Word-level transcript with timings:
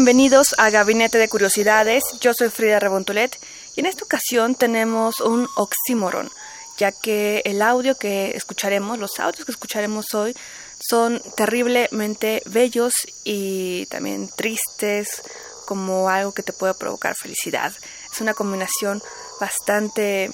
Bienvenidos 0.00 0.54
a 0.56 0.70
Gabinete 0.70 1.18
de 1.18 1.28
Curiosidades. 1.28 2.02
Yo 2.22 2.32
soy 2.32 2.48
Frida 2.48 2.80
Rebontulet 2.80 3.38
y 3.76 3.80
en 3.80 3.86
esta 3.86 4.02
ocasión 4.02 4.54
tenemos 4.54 5.20
un 5.20 5.46
oxímoron, 5.56 6.30
ya 6.78 6.90
que 6.90 7.42
el 7.44 7.60
audio 7.60 7.94
que 7.96 8.34
escucharemos, 8.34 8.98
los 8.98 9.20
audios 9.20 9.44
que 9.44 9.52
escucharemos 9.52 10.14
hoy, 10.14 10.34
son 10.80 11.20
terriblemente 11.36 12.42
bellos 12.46 12.94
y 13.24 13.84
también 13.90 14.30
tristes, 14.34 15.20
como 15.66 16.08
algo 16.08 16.32
que 16.32 16.42
te 16.42 16.54
puede 16.54 16.72
provocar 16.72 17.14
felicidad. 17.14 17.70
Es 18.10 18.22
una 18.22 18.32
combinación 18.32 19.02
bastante 19.38 20.30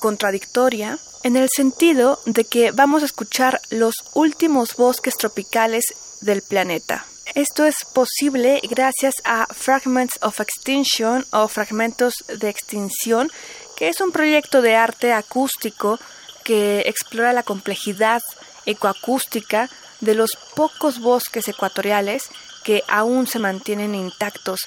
contradictoria 0.00 0.98
en 1.22 1.36
el 1.36 1.48
sentido 1.54 2.18
de 2.26 2.42
que 2.46 2.72
vamos 2.72 3.04
a 3.04 3.06
escuchar 3.06 3.60
los 3.70 3.94
últimos 4.14 4.74
bosques 4.74 5.14
tropicales 5.16 5.84
del 6.20 6.42
planeta. 6.42 7.06
Esto 7.34 7.64
es 7.64 7.84
posible 7.92 8.60
gracias 8.70 9.14
a 9.24 9.46
Fragments 9.52 10.20
of 10.22 10.38
Extinction 10.38 11.26
o 11.32 11.48
Fragmentos 11.48 12.14
de 12.28 12.48
Extinción, 12.48 13.28
que 13.76 13.88
es 13.88 14.00
un 14.00 14.12
proyecto 14.12 14.62
de 14.62 14.76
arte 14.76 15.12
acústico 15.12 15.98
que 16.44 16.82
explora 16.86 17.32
la 17.32 17.42
complejidad 17.42 18.22
ecoacústica 18.66 19.68
de 19.98 20.14
los 20.14 20.38
pocos 20.54 21.00
bosques 21.00 21.48
ecuatoriales 21.48 22.28
que 22.62 22.84
aún 22.86 23.26
se 23.26 23.40
mantienen 23.40 23.96
intactos. 23.96 24.60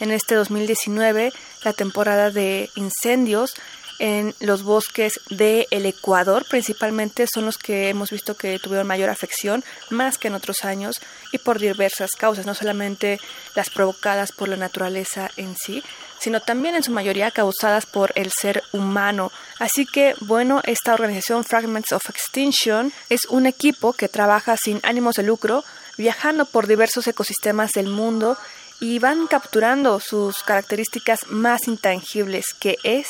En 0.00 0.10
este 0.10 0.34
2019, 0.34 1.30
la 1.62 1.72
temporada 1.74 2.30
de 2.30 2.70
incendios 2.74 3.52
en 3.98 4.34
los 4.40 4.62
bosques 4.62 5.20
del 5.30 5.86
Ecuador, 5.86 6.44
principalmente 6.48 7.26
son 7.32 7.46
los 7.46 7.58
que 7.58 7.88
hemos 7.88 8.10
visto 8.10 8.36
que 8.36 8.58
tuvieron 8.58 8.86
mayor 8.86 9.10
afección, 9.10 9.64
más 9.90 10.18
que 10.18 10.28
en 10.28 10.34
otros 10.34 10.64
años, 10.64 11.00
y 11.32 11.38
por 11.38 11.58
diversas 11.58 12.10
causas, 12.12 12.46
no 12.46 12.54
solamente 12.54 13.20
las 13.54 13.70
provocadas 13.70 14.32
por 14.32 14.48
la 14.48 14.56
naturaleza 14.56 15.30
en 15.36 15.56
sí, 15.56 15.82
sino 16.18 16.40
también 16.40 16.74
en 16.74 16.82
su 16.82 16.90
mayoría 16.90 17.30
causadas 17.30 17.86
por 17.86 18.12
el 18.14 18.32
ser 18.32 18.62
humano. 18.72 19.30
Así 19.58 19.84
que, 19.84 20.14
bueno, 20.20 20.62
esta 20.64 20.94
organización 20.94 21.44
Fragments 21.44 21.92
of 21.92 22.08
Extinction 22.08 22.92
es 23.10 23.26
un 23.26 23.46
equipo 23.46 23.92
que 23.92 24.08
trabaja 24.08 24.56
sin 24.56 24.80
ánimos 24.84 25.16
de 25.16 25.22
lucro, 25.22 25.64
viajando 25.98 26.46
por 26.46 26.66
diversos 26.66 27.06
ecosistemas 27.06 27.72
del 27.72 27.88
mundo 27.88 28.38
y 28.80 28.98
van 28.98 29.26
capturando 29.26 30.00
sus 30.00 30.42
características 30.42 31.26
más 31.28 31.68
intangibles, 31.68 32.46
que 32.58 32.76
es 32.82 33.08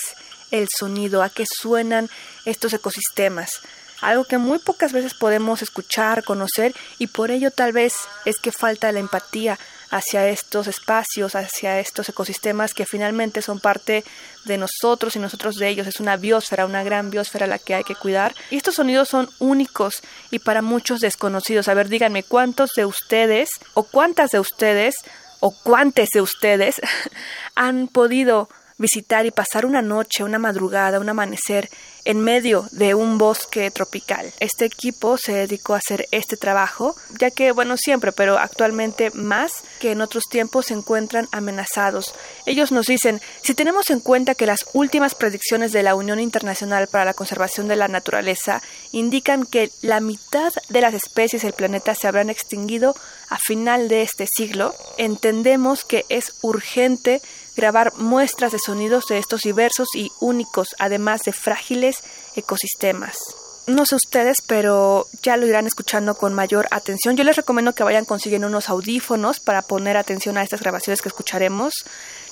el 0.55 0.69
sonido, 0.75 1.23
a 1.23 1.31
qué 1.31 1.45
suenan 1.47 2.09
estos 2.45 2.73
ecosistemas. 2.73 3.61
Algo 4.01 4.25
que 4.25 4.39
muy 4.39 4.59
pocas 4.59 4.93
veces 4.93 5.15
podemos 5.15 5.63
escuchar, 5.63 6.25
conocer 6.25 6.75
y 6.99 7.07
por 7.09 7.31
ello 7.31 7.51
tal 7.51 7.73
vez 7.73 7.95
es 8.25 8.37
que 8.37 8.53
falta 8.53 8.93
la 8.93 9.01
empatía 9.01 9.59
hacia 9.91 10.29
estos 10.29 10.67
espacios, 10.67 11.35
hacia 11.35 11.81
estos 11.81 12.09
ecosistemas 12.09 12.75
que 12.75 12.87
finalmente 12.87 13.43
son 13.43 13.61
parte 13.61 14.05
de 14.45 14.59
nosotros 14.59 15.17
y 15.17 15.21
nosotros 15.21 15.57
de 15.57 15.69
ellos. 15.69 15.87
Es 15.87 16.01
una 16.01 16.17
biosfera, 16.17 16.67
una 16.67 16.85
gran 16.85 17.11
biosfera 17.11 17.47
la 17.47 17.59
que 17.59 17.75
hay 17.75 17.85
que 17.85 17.95
cuidar. 17.95 18.35
Y 18.51 18.57
estos 18.57 18.75
sonidos 18.75 19.09
son 19.09 19.31
únicos 19.39 20.03
y 20.31 20.39
para 20.39 20.63
muchos 20.63 21.01
desconocidos. 21.01 21.69
A 21.69 21.75
ver, 21.75 21.89
díganme 21.89 22.23
cuántos 22.23 22.71
de 22.77 22.85
ustedes 22.85 23.49
o 23.75 23.85
cuántas 23.85 24.31
de 24.31 24.41
ustedes 24.41 24.97
o 25.41 25.51
cuántos 25.63 26.09
de 26.11 26.21
ustedes 26.21 26.81
han 27.55 27.89
podido 27.89 28.49
visitar 28.79 29.27
y 29.27 29.31
pasar 29.31 29.67
una 29.67 29.83
noche, 29.83 30.25
una 30.25 30.39
madrugada, 30.39 31.01
un 31.01 31.09
amanecer 31.09 31.71
en 32.05 32.21
medio 32.21 32.69
de 32.73 32.95
un 32.95 33.19
bosque 33.19 33.71
tropical. 33.71 34.33
Este 34.41 34.67
equipo 34.67 35.17
se 35.17 35.33
dedicó 35.33 35.75
a 35.75 35.79
hacer 35.79 36.07
este 36.11 36.37
trabajo, 36.37 36.97
ya 37.19 37.31
que, 37.31 37.53
bueno, 37.53 37.77
siempre, 37.77 38.13
pero 38.13 38.39
actualmente 38.39 39.11
más 39.13 39.65
que 39.81 39.93
en 39.93 40.01
otros 40.01 40.25
tiempos 40.31 40.67
se 40.67 40.75
encuentran 40.75 41.29
amenazados. 41.33 42.15
Ellos 42.47 42.73
nos 42.73 42.87
dicen, 42.87 43.21
si 43.43 43.55
tenemos 43.55 43.91
en 43.91 44.01
cuenta 44.01 44.35
que 44.35 44.47
las 44.47 44.67
últimas 44.75 45.15
predicciones 45.15 45.73
de 45.73 45.83
la 45.83 45.95
Unión 45.95 46.21
Internacional 46.21 46.89
para 46.89 47.05
la 47.05 47.15
Conservación 47.15 47.69
de 47.69 47.77
la 47.77 47.89
Naturaleza 47.89 48.63
indican 48.93 49.47
que 49.47 49.71
la 49.81 50.01
mitad 50.01 50.53
de 50.69 50.81
las 50.81 50.95
especies 50.95 51.43
del 51.43 51.53
planeta 51.53 51.95
se 51.95 52.07
habrán 52.07 52.29
extinguido 52.29 52.95
a 53.29 53.39
final 53.39 53.89
de 53.89 54.03
este 54.03 54.27
siglo, 54.27 54.75
entendemos 54.99 55.85
que 55.85 56.05
es 56.09 56.35
urgente 56.43 57.23
grabar 57.57 57.93
muestras 57.97 58.53
de 58.53 58.59
sonidos 58.59 59.07
de 59.07 59.19
estos 59.19 59.43
diversos 59.43 59.89
y 59.95 60.11
únicos, 60.21 60.69
además 60.79 61.23
de 61.23 61.33
frágiles 61.33 62.03
ecosistemas. 62.37 63.17
No 63.67 63.87
sé 63.87 63.95
ustedes, 63.95 64.43
pero 64.47 65.09
ya 65.23 65.39
lo 65.39 65.47
irán 65.47 65.67
escuchando 65.67 66.17
con 66.17 66.35
mayor 66.35 66.69
atención. 66.71 67.17
Yo 67.17 67.25
les 67.25 67.37
recomiendo 67.37 67.75
que 67.75 67.83
vayan 67.83 68.05
consiguiendo 68.05 68.47
unos 68.47 68.69
audífonos 68.69 69.41
para 69.41 69.63
poner 69.63 69.97
atención 69.97 70.37
a 70.37 70.43
estas 70.43 70.61
grabaciones 70.61 71.01
que 71.01 71.09
escucharemos. 71.09 71.73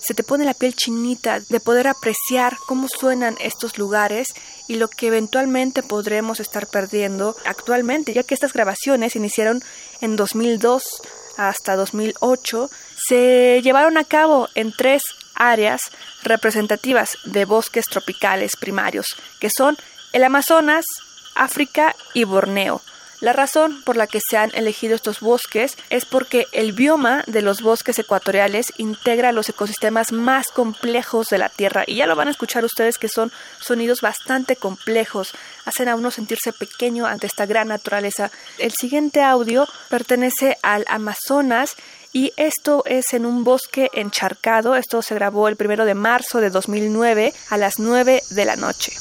Se 0.02 0.12
te 0.12 0.24
pone 0.24 0.44
la 0.44 0.52
piel 0.52 0.74
chinita 0.74 1.40
de 1.40 1.58
poder 1.58 1.88
apreciar 1.88 2.58
cómo 2.66 2.86
suenan 2.86 3.38
estos 3.40 3.78
lugares 3.78 4.28
y 4.68 4.74
lo 4.74 4.88
que 4.88 5.06
eventualmente 5.06 5.82
podremos 5.82 6.38
estar 6.38 6.66
perdiendo 6.66 7.34
actualmente, 7.46 8.12
ya 8.12 8.24
que 8.24 8.34
estas 8.34 8.52
grabaciones 8.52 9.16
iniciaron 9.16 9.62
en 10.02 10.16
2002 10.16 10.82
hasta 11.36 11.76
2008, 11.76 12.70
se 12.96 13.60
llevaron 13.62 13.98
a 13.98 14.04
cabo 14.04 14.48
en 14.54 14.72
tres 14.72 15.02
áreas 15.34 15.80
representativas 16.22 17.16
de 17.24 17.44
bosques 17.44 17.86
tropicales 17.86 18.56
primarios, 18.56 19.06
que 19.40 19.48
son 19.56 19.76
el 20.12 20.24
Amazonas, 20.24 20.84
África 21.34 21.94
y 22.14 22.24
Borneo. 22.24 22.82
La 23.22 23.32
razón 23.32 23.82
por 23.84 23.96
la 23.96 24.08
que 24.08 24.18
se 24.20 24.36
han 24.36 24.50
elegido 24.52 24.96
estos 24.96 25.20
bosques 25.20 25.78
es 25.90 26.06
porque 26.06 26.48
el 26.50 26.72
bioma 26.72 27.22
de 27.28 27.40
los 27.40 27.62
bosques 27.62 27.96
ecuatoriales 28.00 28.72
integra 28.78 29.30
los 29.30 29.48
ecosistemas 29.48 30.10
más 30.10 30.48
complejos 30.48 31.28
de 31.28 31.38
la 31.38 31.48
Tierra 31.48 31.84
y 31.86 31.94
ya 31.94 32.08
lo 32.08 32.16
van 32.16 32.26
a 32.26 32.32
escuchar 32.32 32.64
ustedes 32.64 32.98
que 32.98 33.06
son 33.06 33.30
sonidos 33.60 34.00
bastante 34.00 34.56
complejos, 34.56 35.34
hacen 35.64 35.88
a 35.88 35.94
uno 35.94 36.10
sentirse 36.10 36.52
pequeño 36.52 37.06
ante 37.06 37.28
esta 37.28 37.46
gran 37.46 37.68
naturaleza. 37.68 38.32
El 38.58 38.72
siguiente 38.72 39.22
audio 39.22 39.68
pertenece 39.88 40.58
al 40.60 40.84
Amazonas 40.88 41.76
y 42.12 42.32
esto 42.36 42.82
es 42.86 43.14
en 43.14 43.24
un 43.24 43.44
bosque 43.44 43.88
encharcado. 43.92 44.74
Esto 44.74 45.00
se 45.00 45.14
grabó 45.14 45.46
el 45.46 45.54
primero 45.54 45.84
de 45.84 45.94
marzo 45.94 46.40
de 46.40 46.50
2009 46.50 47.32
a 47.50 47.56
las 47.56 47.78
9 47.78 48.20
de 48.30 48.44
la 48.44 48.56
noche. 48.56 48.92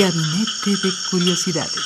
Gabinete 0.00 0.70
de 0.82 0.92
Curiosidades. 1.10 1.84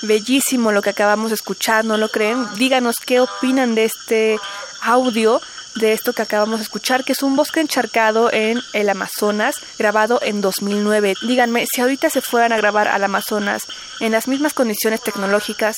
Bellísimo 0.00 0.72
lo 0.72 0.80
que 0.80 0.88
acabamos 0.88 1.32
de 1.32 1.34
escuchar, 1.34 1.84
¿no 1.84 1.98
lo 1.98 2.08
creen? 2.08 2.46
Díganos 2.54 2.96
qué 3.04 3.20
opinan 3.20 3.74
de 3.74 3.84
este 3.84 4.38
audio 4.80 5.42
de 5.74 5.92
esto 5.92 6.14
que 6.14 6.22
acabamos 6.22 6.60
de 6.60 6.62
escuchar, 6.62 7.04
que 7.04 7.12
es 7.12 7.22
un 7.22 7.36
bosque 7.36 7.60
encharcado 7.60 8.32
en 8.32 8.62
el 8.72 8.88
Amazonas, 8.88 9.56
grabado 9.78 10.18
en 10.22 10.40
2009. 10.40 11.12
Díganme, 11.20 11.66
si 11.70 11.82
ahorita 11.82 12.08
se 12.08 12.22
fueran 12.22 12.54
a 12.54 12.56
grabar 12.56 12.88
al 12.88 13.04
Amazonas 13.04 13.64
en 14.00 14.12
las 14.12 14.28
mismas 14.28 14.54
condiciones 14.54 15.02
tecnológicas, 15.02 15.76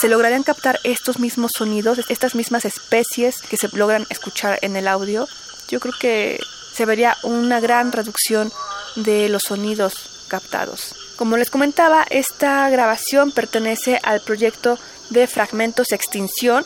¿se 0.00 0.06
lograrían 0.08 0.44
captar 0.44 0.78
estos 0.84 1.18
mismos 1.18 1.50
sonidos, 1.56 1.98
estas 2.08 2.36
mismas 2.36 2.64
especies 2.64 3.42
que 3.42 3.56
se 3.56 3.76
logran 3.76 4.06
escuchar 4.08 4.60
en 4.62 4.76
el 4.76 4.86
audio? 4.86 5.26
Yo 5.66 5.80
creo 5.80 5.94
que 5.98 6.38
se 6.72 6.86
vería 6.86 7.16
una 7.24 7.58
gran 7.58 7.90
reducción 7.90 8.52
de 8.96 9.28
los 9.28 9.42
sonidos 9.46 10.26
captados. 10.28 10.94
Como 11.16 11.36
les 11.36 11.50
comentaba, 11.50 12.06
esta 12.08 12.68
grabación 12.70 13.32
pertenece 13.32 14.00
al 14.02 14.22
proyecto 14.22 14.78
de 15.10 15.26
Fragmentos 15.26 15.92
Extinción, 15.92 16.64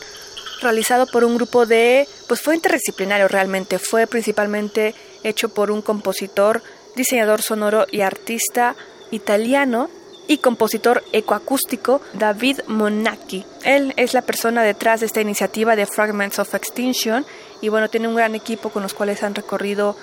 realizado 0.61 1.07
por 1.07 1.23
un 1.23 1.35
grupo 1.35 1.65
de, 1.65 2.07
pues 2.27 2.41
fue 2.41 2.55
interdisciplinario 2.55 3.27
realmente, 3.27 3.79
fue 3.79 4.07
principalmente 4.07 4.95
hecho 5.23 5.49
por 5.49 5.71
un 5.71 5.81
compositor, 5.81 6.63
diseñador 6.95 7.41
sonoro 7.41 7.85
y 7.91 8.01
artista 8.01 8.75
italiano 9.11 9.89
y 10.27 10.37
compositor 10.37 11.03
ecoacústico 11.11 12.01
David 12.13 12.61
Monacchi. 12.67 13.45
Él 13.63 13.93
es 13.97 14.13
la 14.13 14.21
persona 14.21 14.63
detrás 14.63 15.01
de 15.01 15.05
esta 15.05 15.21
iniciativa 15.21 15.75
de 15.75 15.85
Fragments 15.85 16.39
of 16.39 16.55
Extinction 16.55 17.25
y 17.61 17.69
bueno, 17.69 17.89
tiene 17.89 18.07
un 18.07 18.15
gran 18.15 18.35
equipo 18.35 18.69
con 18.69 18.83
los 18.83 18.93
cuales 18.93 19.23
han 19.23 19.35
recorrido 19.35 19.95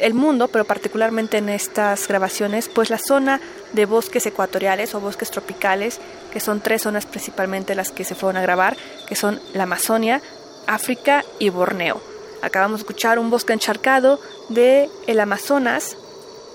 el 0.00 0.14
mundo, 0.14 0.48
pero 0.48 0.64
particularmente 0.64 1.38
en 1.38 1.48
estas 1.48 2.08
grabaciones, 2.08 2.68
pues 2.68 2.90
la 2.90 2.98
zona 2.98 3.40
de 3.72 3.86
bosques 3.86 4.26
ecuatoriales 4.26 4.94
o 4.94 5.00
bosques 5.00 5.30
tropicales, 5.30 6.00
que 6.32 6.40
son 6.40 6.60
tres 6.60 6.82
zonas 6.82 7.06
principalmente 7.06 7.74
las 7.74 7.90
que 7.90 8.04
se 8.04 8.14
fueron 8.14 8.36
a 8.36 8.42
grabar, 8.42 8.76
que 9.08 9.16
son 9.16 9.40
la 9.54 9.64
Amazonia, 9.64 10.20
África 10.66 11.24
y 11.38 11.50
Borneo. 11.50 12.00
Acabamos 12.42 12.78
de 12.78 12.82
escuchar 12.82 13.18
un 13.18 13.30
bosque 13.30 13.52
encharcado 13.52 14.20
de 14.48 14.88
el 15.06 15.20
Amazonas 15.20 15.96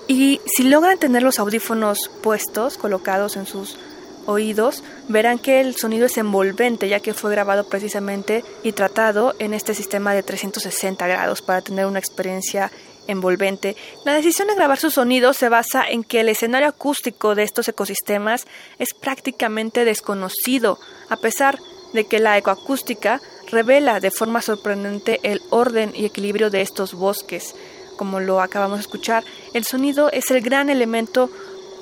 y 0.08 0.40
si 0.46 0.64
logran 0.64 0.98
tener 0.98 1.22
los 1.22 1.38
audífonos 1.38 2.10
puestos, 2.22 2.78
colocados 2.78 3.36
en 3.36 3.46
sus 3.46 3.76
oídos, 4.26 4.82
verán 5.08 5.38
que 5.38 5.60
el 5.60 5.76
sonido 5.76 6.06
es 6.06 6.16
envolvente, 6.18 6.88
ya 6.88 7.00
que 7.00 7.14
fue 7.14 7.30
grabado 7.30 7.64
precisamente 7.68 8.44
y 8.62 8.72
tratado 8.72 9.34
en 9.38 9.54
este 9.54 9.74
sistema 9.74 10.14
de 10.14 10.22
360 10.22 11.06
grados 11.06 11.42
para 11.42 11.62
tener 11.62 11.86
una 11.86 11.98
experiencia 11.98 12.70
envolvente. 13.06 13.76
La 14.04 14.14
decisión 14.14 14.48
de 14.48 14.54
grabar 14.54 14.78
su 14.78 14.90
sonido 14.90 15.32
se 15.32 15.48
basa 15.48 15.88
en 15.88 16.04
que 16.04 16.20
el 16.20 16.28
escenario 16.28 16.68
acústico 16.68 17.34
de 17.34 17.42
estos 17.42 17.68
ecosistemas 17.68 18.46
es 18.78 18.94
prácticamente 18.94 19.84
desconocido, 19.84 20.78
a 21.08 21.16
pesar 21.16 21.58
de 21.92 22.04
que 22.04 22.18
la 22.18 22.36
ecoacústica 22.36 23.20
revela 23.50 24.00
de 24.00 24.10
forma 24.10 24.42
sorprendente 24.42 25.20
el 25.22 25.40
orden 25.50 25.92
y 25.94 26.04
equilibrio 26.04 26.50
de 26.50 26.62
estos 26.62 26.94
bosques. 26.94 27.54
Como 27.96 28.20
lo 28.20 28.40
acabamos 28.40 28.78
de 28.78 28.82
escuchar, 28.82 29.24
el 29.54 29.64
sonido 29.64 30.10
es 30.12 30.30
el 30.30 30.42
gran 30.42 30.68
elemento 30.68 31.30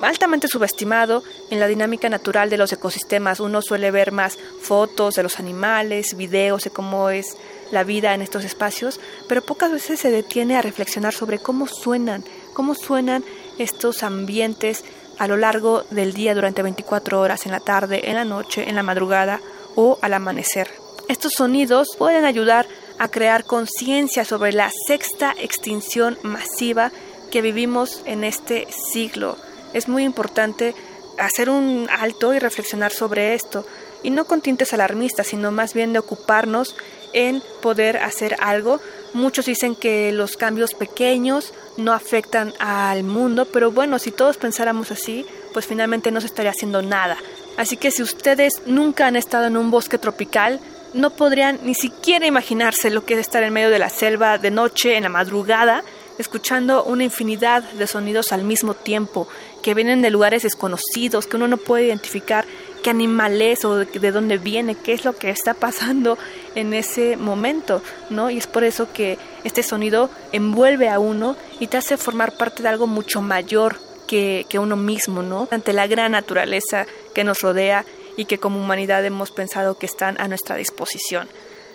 altamente 0.01 0.47
subestimado 0.47 1.23
en 1.49 1.59
la 1.59 1.67
dinámica 1.67 2.09
natural 2.09 2.49
de 2.49 2.57
los 2.57 2.71
ecosistemas. 2.71 3.39
Uno 3.39 3.61
suele 3.61 3.91
ver 3.91 4.11
más 4.11 4.37
fotos 4.61 5.15
de 5.15 5.23
los 5.23 5.39
animales, 5.39 6.15
videos 6.15 6.63
de 6.63 6.69
cómo 6.69 7.09
es 7.09 7.37
la 7.71 7.83
vida 7.83 8.13
en 8.13 8.21
estos 8.21 8.43
espacios, 8.43 8.99
pero 9.27 9.41
pocas 9.41 9.71
veces 9.71 9.99
se 9.99 10.11
detiene 10.11 10.57
a 10.57 10.61
reflexionar 10.61 11.13
sobre 11.13 11.39
cómo 11.39 11.67
suenan, 11.67 12.23
cómo 12.53 12.75
suenan 12.75 13.23
estos 13.57 14.03
ambientes 14.03 14.83
a 15.17 15.27
lo 15.27 15.37
largo 15.37 15.83
del 15.91 16.13
día 16.13 16.35
durante 16.35 16.61
24 16.61 17.19
horas, 17.19 17.45
en 17.45 17.51
la 17.51 17.59
tarde, 17.59 18.09
en 18.09 18.15
la 18.15 18.25
noche, 18.25 18.67
en 18.67 18.75
la 18.75 18.83
madrugada 18.83 19.39
o 19.75 19.97
al 20.01 20.13
amanecer. 20.13 20.69
Estos 21.07 21.33
sonidos 21.33 21.95
pueden 21.97 22.25
ayudar 22.25 22.67
a 22.97 23.09
crear 23.09 23.43
conciencia 23.43 24.25
sobre 24.25 24.53
la 24.53 24.71
sexta 24.87 25.35
extinción 25.39 26.17
masiva 26.23 26.91
que 27.31 27.41
vivimos 27.41 28.01
en 28.05 28.23
este 28.23 28.67
siglo. 28.91 29.37
Es 29.73 29.87
muy 29.87 30.03
importante 30.03 30.73
hacer 31.17 31.49
un 31.49 31.87
alto 31.89 32.33
y 32.33 32.39
reflexionar 32.39 32.91
sobre 32.91 33.33
esto, 33.33 33.65
y 34.03 34.09
no 34.09 34.25
con 34.25 34.41
tintes 34.41 34.73
alarmistas, 34.73 35.27
sino 35.27 35.51
más 35.51 35.73
bien 35.73 35.93
de 35.93 35.99
ocuparnos 35.99 36.75
en 37.15 37.41
poder 37.61 37.97
hacer 37.97 38.35
algo. 38.39 38.79
Muchos 39.13 39.45
dicen 39.45 39.75
que 39.75 40.11
los 40.11 40.37
cambios 40.37 40.73
pequeños 40.73 41.53
no 41.77 41.93
afectan 41.93 42.53
al 42.59 43.03
mundo, 43.03 43.45
pero 43.45 43.71
bueno, 43.71 43.97
si 43.97 44.11
todos 44.11 44.37
pensáramos 44.37 44.91
así, 44.91 45.25
pues 45.53 45.65
finalmente 45.65 46.11
no 46.11 46.21
se 46.21 46.27
estaría 46.27 46.51
haciendo 46.51 46.81
nada. 46.81 47.17
Así 47.57 47.77
que 47.77 47.89
si 47.89 48.03
ustedes 48.03 48.61
nunca 48.65 49.07
han 49.07 49.15
estado 49.15 49.45
en 49.45 49.55
un 49.55 49.71
bosque 49.71 49.97
tropical, 49.97 50.59
no 50.93 51.09
podrían 51.09 51.59
ni 51.63 51.73
siquiera 51.73 52.27
imaginarse 52.27 52.89
lo 52.89 53.05
que 53.05 53.13
es 53.13 53.21
estar 53.21 53.43
en 53.43 53.53
medio 53.53 53.69
de 53.69 53.79
la 53.79 53.89
selva 53.89 54.37
de 54.37 54.51
noche, 54.51 54.97
en 54.97 55.03
la 55.03 55.09
madrugada, 55.09 55.83
escuchando 56.17 56.83
una 56.83 57.03
infinidad 57.03 57.63
de 57.63 57.87
sonidos 57.87 58.31
al 58.31 58.43
mismo 58.43 58.73
tiempo, 58.73 59.27
que 59.61 59.73
vienen 59.73 60.01
de 60.01 60.09
lugares 60.09 60.43
desconocidos, 60.43 61.27
que 61.27 61.37
uno 61.37 61.47
no 61.47 61.57
puede 61.57 61.85
identificar 61.85 62.45
qué 62.85 62.91
animal 62.91 63.41
es 63.41 63.65
o 63.65 63.77
de, 63.77 64.11
dónde 64.11 64.37
viene, 64.37 64.75
qué 64.75 64.93
es 64.93 65.05
lo 65.05 65.15
que 65.15 65.31
está 65.31 65.55
pasando 65.55 66.19
en 66.53 66.71
ese 66.75 67.17
momento, 67.17 67.81
¿no? 68.11 68.29
Y 68.29 68.37
es 68.37 68.45
por 68.45 68.63
eso 68.63 68.93
que 68.93 69.17
este 69.43 69.63
sonido 69.63 70.11
envuelve 70.31 70.87
a 70.87 70.99
uno 70.99 71.35
y 71.59 71.65
te 71.65 71.77
hace 71.77 71.97
formar 71.97 72.37
parte 72.37 72.61
de 72.61 72.69
algo 72.69 72.85
mucho 72.85 73.23
mayor 73.23 73.79
que, 74.07 74.45
que 74.49 74.59
uno 74.59 74.75
mismo, 74.75 75.23
¿no? 75.23 75.47
Ante 75.49 75.73
la 75.73 75.87
gran 75.87 76.11
naturaleza 76.11 76.85
que 77.15 77.23
nos 77.23 77.41
rodea 77.41 77.85
y 78.17 78.25
que 78.25 78.37
como 78.37 78.59
humanidad 78.59 79.03
hemos 79.03 79.31
pensado 79.31 79.79
que 79.79 79.87
están 79.87 80.21
a 80.21 80.27
nuestra 80.27 80.55
disposición. 80.55 81.27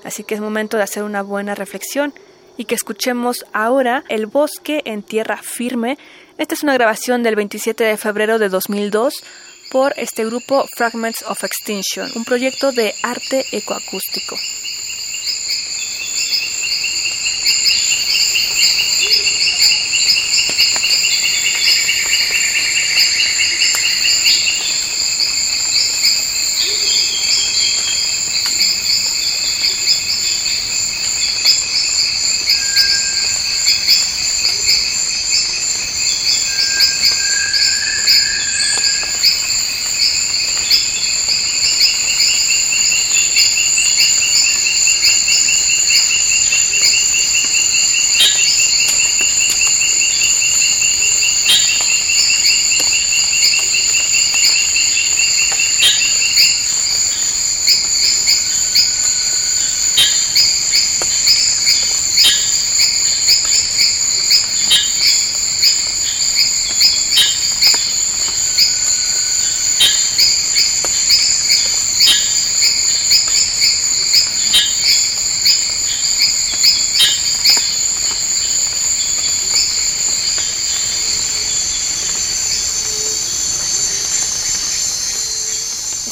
Así 0.05 0.23
que 0.23 0.37
es 0.37 0.41
momento 0.41 0.77
de 0.77 0.85
hacer 0.85 1.03
una 1.03 1.23
buena 1.23 1.57
reflexión 1.57 2.15
y 2.57 2.67
que 2.67 2.77
escuchemos 2.77 3.47
ahora 3.53 4.05
El 4.09 4.27
bosque 4.27 4.83
en 4.85 5.03
tierra 5.03 5.39
firme. 5.39 5.99
Esta 6.39 6.55
es 6.55 6.63
una 6.63 6.75
grabación 6.75 7.25
del 7.25 7.35
27 7.35 7.83
de 7.83 7.97
febrero 7.97 8.39
de 8.39 8.49
2002 8.49 9.25
por 9.71 9.95
este 9.97 10.25
grupo 10.25 10.69
Fragments 10.77 11.23
of 11.23 11.45
Extinction, 11.45 12.11
un 12.15 12.25
proyecto 12.25 12.73
de 12.73 12.95
arte 13.03 13.47
ecoacústico. 13.53 14.37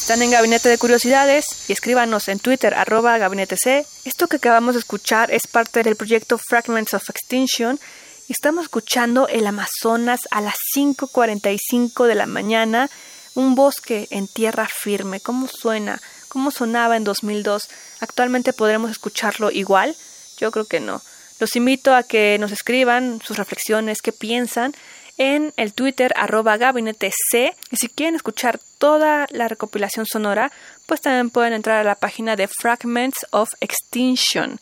Están 0.09 0.23
en 0.23 0.31
Gabinete 0.31 0.71
de 0.71 0.79
Curiosidades 0.79 1.69
y 1.69 1.73
escríbanos 1.75 2.29
en 2.29 2.39
Twitter 2.39 2.73
arroba 2.73 3.19
gabinete 3.19 3.59
C. 3.59 3.85
Esto 4.07 4.27
que 4.27 4.37
acabamos 4.37 4.75
de 4.75 4.81
escuchar 4.81 5.31
es 5.31 5.47
parte 5.47 5.83
del 5.83 5.97
proyecto 5.97 6.39
Fragments 6.39 6.95
of 6.95 7.11
Extinction 7.11 7.79
y 8.27 8.33
estamos 8.33 8.65
escuchando 8.65 9.29
el 9.29 9.47
Amazonas 9.47 10.21
a 10.31 10.41
las 10.41 10.55
5.45 10.75 12.07
de 12.07 12.15
la 12.15 12.25
mañana, 12.25 12.89
un 13.35 13.55
bosque 13.55 14.09
en 14.09 14.29
tierra 14.29 14.67
firme. 14.67 15.21
¿Cómo 15.21 15.47
suena? 15.47 16.01
¿Cómo 16.29 16.53
sonaba 16.53 16.97
en 16.97 17.05
2002? 17.05 17.69
¿Actualmente 18.01 18.55
podremos 18.55 18.91
escucharlo 18.91 19.51
igual? 19.51 19.95
Yo 20.39 20.51
creo 20.51 20.65
que 20.65 20.81
no. 20.81 21.03
Los 21.39 21.55
invito 21.55 21.95
a 21.95 22.03
que 22.03 22.39
nos 22.39 22.51
escriban 22.51 23.21
sus 23.23 23.37
reflexiones, 23.37 24.01
qué 24.01 24.13
piensan 24.13 24.75
en 25.19 25.53
el 25.57 25.75
Twitter 25.75 26.13
arroba 26.17 26.57
gabinete 26.57 27.13
C. 27.31 27.55
Y 27.71 27.77
si 27.77 27.89
quieren 27.89 28.15
escuchar 28.15 28.59
toda 28.79 29.27
la 29.31 29.49
recopilación 29.49 30.07
sonora, 30.07 30.51
pues 30.87 31.01
también 31.01 31.31
pueden 31.31 31.53
entrar 31.53 31.79
a 31.79 31.85
la 31.85 31.97
página 31.97 32.37
de 32.37 32.49
Fragments 32.49 33.27
of 33.31 33.51
Extinction. 33.61 34.59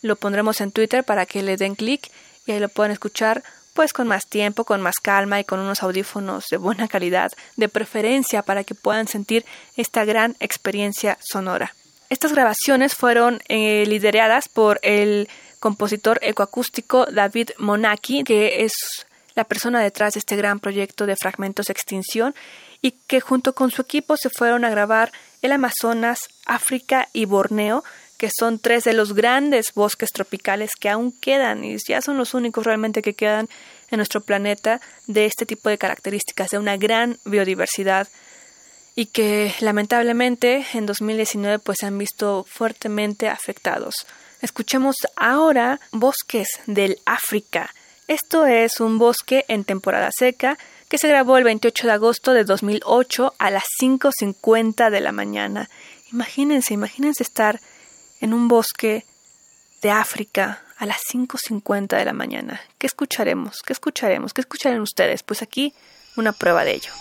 Lo 0.00 0.16
pondremos 0.16 0.60
en 0.60 0.70
Twitter 0.70 1.04
para 1.04 1.26
que 1.26 1.42
le 1.42 1.56
den 1.56 1.74
clic 1.74 2.10
y 2.46 2.52
ahí 2.52 2.60
lo 2.60 2.68
pueden 2.68 2.92
escuchar 2.92 3.42
pues 3.74 3.92
con 3.92 4.08
más 4.08 4.26
tiempo, 4.26 4.64
con 4.64 4.80
más 4.80 4.96
calma 4.96 5.38
y 5.38 5.44
con 5.44 5.60
unos 5.60 5.82
audífonos 5.82 6.46
de 6.50 6.56
buena 6.56 6.88
calidad, 6.88 7.30
de 7.56 7.68
preferencia 7.68 8.42
para 8.42 8.64
que 8.64 8.74
puedan 8.74 9.06
sentir 9.06 9.44
esta 9.76 10.04
gran 10.04 10.34
experiencia 10.40 11.16
sonora. 11.20 11.74
Estas 12.08 12.32
grabaciones 12.32 12.94
fueron 12.94 13.40
eh, 13.48 13.84
lideradas 13.86 14.48
por 14.48 14.80
el 14.82 15.28
compositor 15.60 16.18
ecoacústico 16.22 17.06
David 17.06 17.50
Monaki, 17.58 18.24
que 18.24 18.64
es 18.64 18.72
la 19.38 19.44
persona 19.44 19.80
detrás 19.80 20.14
de 20.14 20.18
este 20.18 20.34
gran 20.34 20.58
proyecto 20.58 21.06
de 21.06 21.14
Fragmentos 21.14 21.70
Extinción 21.70 22.34
y 22.82 22.90
que 23.06 23.20
junto 23.20 23.54
con 23.54 23.70
su 23.70 23.82
equipo 23.82 24.16
se 24.16 24.30
fueron 24.30 24.64
a 24.64 24.70
grabar 24.70 25.12
el 25.42 25.52
Amazonas, 25.52 26.18
África 26.44 27.08
y 27.12 27.24
Borneo, 27.24 27.84
que 28.16 28.30
son 28.36 28.58
tres 28.58 28.82
de 28.82 28.94
los 28.94 29.14
grandes 29.14 29.72
bosques 29.74 30.10
tropicales 30.10 30.72
que 30.74 30.88
aún 30.88 31.12
quedan 31.12 31.62
y 31.62 31.76
ya 31.86 32.02
son 32.02 32.16
los 32.18 32.34
únicos 32.34 32.66
realmente 32.66 33.00
que 33.00 33.14
quedan 33.14 33.48
en 33.92 33.98
nuestro 33.98 34.20
planeta 34.20 34.80
de 35.06 35.26
este 35.26 35.46
tipo 35.46 35.68
de 35.68 35.78
características, 35.78 36.50
de 36.50 36.58
una 36.58 36.76
gran 36.76 37.16
biodiversidad 37.24 38.08
y 38.96 39.06
que 39.06 39.54
lamentablemente 39.60 40.66
en 40.74 40.84
2019 40.84 41.60
pues 41.60 41.78
se 41.78 41.86
han 41.86 41.96
visto 41.96 42.44
fuertemente 42.50 43.28
afectados. 43.28 43.94
Escuchemos 44.42 44.96
ahora 45.14 45.78
Bosques 45.92 46.48
del 46.66 46.98
África. 47.06 47.72
Esto 48.08 48.46
es 48.46 48.80
un 48.80 48.98
bosque 48.98 49.44
en 49.48 49.64
temporada 49.64 50.08
seca 50.10 50.56
que 50.88 50.96
se 50.96 51.08
grabó 51.08 51.36
el 51.36 51.44
28 51.44 51.86
de 51.86 51.92
agosto 51.92 52.32
de 52.32 52.44
2008 52.44 53.34
a 53.38 53.50
las 53.50 53.64
5.50 53.82 54.88
de 54.88 55.00
la 55.02 55.12
mañana. 55.12 55.68
Imagínense, 56.10 56.72
imagínense 56.72 57.22
estar 57.22 57.60
en 58.22 58.32
un 58.32 58.48
bosque 58.48 59.04
de 59.82 59.90
África 59.90 60.62
a 60.78 60.86
las 60.86 61.02
5.50 61.12 61.98
de 61.98 62.04
la 62.06 62.14
mañana. 62.14 62.62
¿Qué 62.78 62.86
escucharemos? 62.86 63.60
¿Qué 63.62 63.74
escucharemos? 63.74 64.32
¿Qué 64.32 64.40
escucharán 64.40 64.80
ustedes? 64.80 65.22
Pues 65.22 65.42
aquí 65.42 65.74
una 66.16 66.32
prueba 66.32 66.64
de 66.64 66.76
ello. 66.76 66.92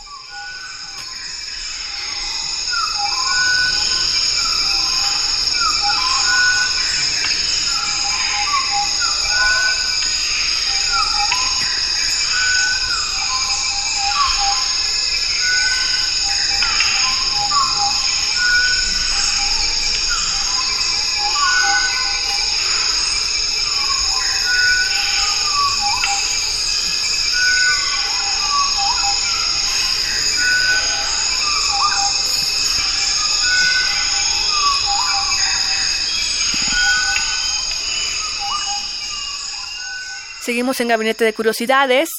Seguimos 40.47 40.79
en 40.79 40.87
Gabinete 40.87 41.25
de 41.25 41.33
Curiosidades. 41.33 42.09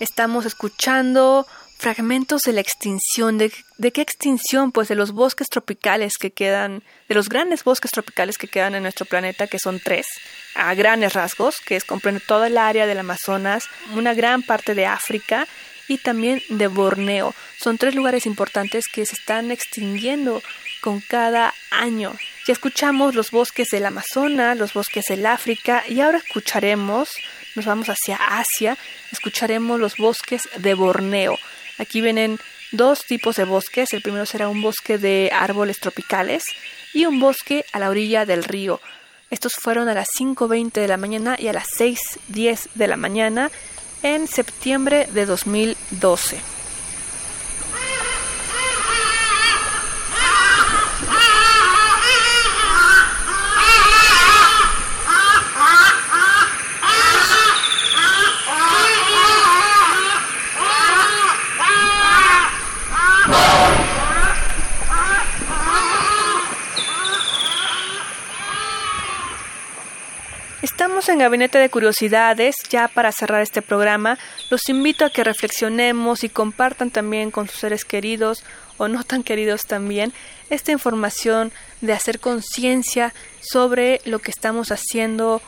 Estamos 0.00 0.46
escuchando 0.46 1.46
fragmentos 1.76 2.40
de 2.40 2.54
la 2.54 2.62
extinción. 2.62 3.36
¿De, 3.36 3.52
qué 3.92 4.00
extinción? 4.00 4.72
Pues 4.72 4.88
de 4.88 4.94
los 4.94 5.12
bosques 5.12 5.50
tropicales 5.50 6.16
que 6.16 6.30
quedan, 6.30 6.82
de 7.10 7.14
los 7.14 7.28
grandes 7.28 7.62
bosques 7.62 7.90
tropicales 7.90 8.38
que 8.38 8.48
quedan 8.48 8.74
en 8.74 8.84
nuestro 8.84 9.04
planeta, 9.04 9.48
que 9.48 9.58
son 9.58 9.80
tres, 9.80 10.06
a 10.54 10.72
grandes 10.72 11.12
rasgos, 11.12 11.56
que 11.58 11.76
es 11.76 11.84
comprende 11.84 12.22
todo 12.26 12.46
el 12.46 12.56
área 12.56 12.86
del 12.86 13.00
Amazonas, 13.00 13.64
una 13.94 14.14
gran 14.14 14.42
parte 14.42 14.74
de 14.74 14.86
África 14.86 15.46
y 15.86 15.98
también 15.98 16.42
de 16.48 16.68
Borneo. 16.68 17.34
Son 17.60 17.76
tres 17.76 17.94
lugares 17.94 18.24
importantes 18.24 18.86
que 18.90 19.04
se 19.04 19.14
están 19.14 19.50
extinguiendo 19.50 20.42
con 20.80 21.02
cada 21.02 21.52
año. 21.70 22.14
Ya 22.46 22.54
escuchamos 22.54 23.14
los 23.14 23.30
bosques 23.30 23.68
del 23.68 23.84
Amazonas, 23.84 24.56
los 24.56 24.72
bosques 24.72 25.04
del 25.06 25.26
África 25.26 25.84
y 25.86 26.00
ahora 26.00 26.16
escucharemos 26.16 27.10
nos 27.54 27.64
vamos 27.64 27.88
hacia 27.88 28.16
Asia, 28.16 28.76
escucharemos 29.12 29.78
los 29.78 29.96
bosques 29.96 30.48
de 30.56 30.74
Borneo. 30.74 31.38
Aquí 31.78 32.00
vienen 32.00 32.38
dos 32.72 33.04
tipos 33.06 33.36
de 33.36 33.44
bosques. 33.44 33.92
El 33.92 34.02
primero 34.02 34.26
será 34.26 34.48
un 34.48 34.62
bosque 34.62 34.98
de 34.98 35.30
árboles 35.32 35.78
tropicales 35.80 36.44
y 36.92 37.06
un 37.06 37.20
bosque 37.20 37.64
a 37.72 37.78
la 37.78 37.90
orilla 37.90 38.26
del 38.26 38.44
río. 38.44 38.80
Estos 39.30 39.54
fueron 39.54 39.88
a 39.88 39.94
las 39.94 40.08
5.20 40.18 40.72
de 40.72 40.88
la 40.88 40.96
mañana 40.96 41.36
y 41.38 41.48
a 41.48 41.52
las 41.52 41.66
6.10 41.78 42.68
de 42.74 42.88
la 42.88 42.96
mañana 42.96 43.50
en 44.02 44.28
septiembre 44.28 45.08
de 45.12 45.26
2012. 45.26 46.53
En 71.14 71.20
Gabinete 71.20 71.58
de 71.58 71.70
Curiosidades. 71.70 72.56
Ya 72.70 72.88
para 72.88 73.12
cerrar 73.12 73.40
este 73.40 73.62
programa, 73.62 74.18
los 74.50 74.68
invito 74.68 75.04
a 75.04 75.10
que 75.10 75.22
reflexionemos 75.22 76.24
y 76.24 76.28
compartan 76.28 76.90
también 76.90 77.30
con 77.30 77.48
sus 77.48 77.60
seres 77.60 77.84
queridos 77.84 78.42
o 78.78 78.88
no 78.88 79.04
tan 79.04 79.22
queridos 79.22 79.64
también 79.64 80.12
esta 80.50 80.72
información 80.72 81.52
de 81.80 81.92
hacer 81.92 82.18
conciencia 82.18 83.14
sobre 83.40 84.00
lo 84.04 84.18
que 84.18 84.32
estamos 84.32 84.72
haciendo 84.72 85.40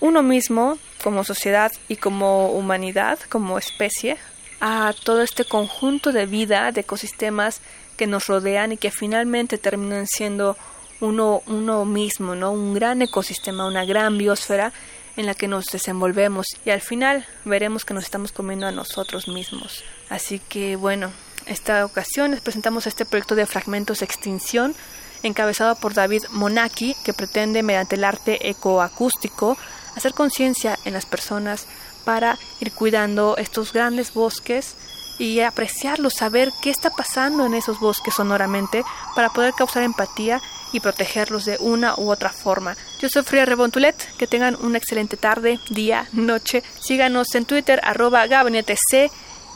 uno 0.00 0.24
mismo 0.24 0.78
como 1.02 1.22
sociedad 1.22 1.70
y 1.88 1.94
como 1.94 2.50
humanidad, 2.50 3.20
como 3.28 3.56
especie, 3.56 4.16
a 4.60 4.92
todo 5.04 5.22
este 5.22 5.44
conjunto 5.44 6.10
de 6.10 6.26
vida, 6.26 6.72
de 6.72 6.80
ecosistemas 6.80 7.60
que 7.96 8.08
nos 8.08 8.26
rodean 8.26 8.72
y 8.72 8.76
que 8.78 8.90
finalmente 8.90 9.58
terminan 9.58 10.08
siendo 10.08 10.56
uno, 11.00 11.42
uno 11.46 11.84
mismo, 11.84 12.34
¿no? 12.34 12.50
Un 12.50 12.74
gran 12.74 13.00
ecosistema, 13.02 13.66
una 13.66 13.84
gran 13.84 14.18
biosfera 14.18 14.72
en 15.16 15.26
la 15.26 15.34
que 15.34 15.48
nos 15.48 15.66
desenvolvemos 15.66 16.46
y 16.64 16.70
al 16.70 16.80
final 16.80 17.26
veremos 17.44 17.84
que 17.84 17.94
nos 17.94 18.04
estamos 18.04 18.32
comiendo 18.32 18.66
a 18.66 18.72
nosotros 18.72 19.28
mismos. 19.28 19.84
Así 20.10 20.38
que 20.38 20.76
bueno, 20.76 21.12
esta 21.46 21.84
ocasión 21.84 22.32
les 22.32 22.40
presentamos 22.40 22.86
este 22.86 23.04
proyecto 23.04 23.34
de 23.34 23.46
fragmentos 23.46 24.00
de 24.00 24.06
extinción 24.06 24.74
encabezado 25.22 25.76
por 25.76 25.94
David 25.94 26.24
Monaki 26.30 26.94
que 27.04 27.14
pretende 27.14 27.62
mediante 27.62 27.96
el 27.96 28.04
arte 28.04 28.48
ecoacústico 28.48 29.56
hacer 29.96 30.12
conciencia 30.12 30.78
en 30.84 30.92
las 30.92 31.06
personas 31.06 31.66
para 32.04 32.38
ir 32.60 32.72
cuidando 32.72 33.36
estos 33.38 33.72
grandes 33.72 34.12
bosques 34.12 34.76
y 35.18 35.40
apreciarlos, 35.40 36.14
saber 36.14 36.50
qué 36.62 36.70
está 36.70 36.90
pasando 36.90 37.46
en 37.46 37.54
esos 37.54 37.78
bosques 37.78 38.14
sonoramente 38.14 38.84
para 39.14 39.30
poder 39.30 39.54
causar 39.54 39.82
empatía 39.82 40.40
y 40.72 40.80
protegerlos 40.80 41.44
de 41.44 41.56
una 41.60 41.94
u 41.96 42.10
otra 42.10 42.30
forma. 42.30 42.76
Yo 43.04 43.10
soy 43.10 43.22
Fría 43.22 43.44
Rebontulet, 43.44 43.94
que 44.16 44.26
tengan 44.26 44.56
una 44.62 44.78
excelente 44.78 45.18
tarde, 45.18 45.60
día, 45.68 46.08
noche. 46.14 46.62
Síganos 46.80 47.34
en 47.34 47.44
Twitter, 47.44 47.78
arroba 47.84 48.26
gabinete 48.26 48.78
C 48.88 49.10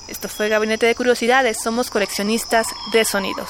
Esto 0.08 0.30
fue 0.30 0.48
Gabinete 0.48 0.86
de 0.86 0.96
Curiosidades, 0.96 1.58
somos 1.62 1.90
coleccionistas 1.90 2.68
de 2.94 3.04
sonidos. 3.04 3.50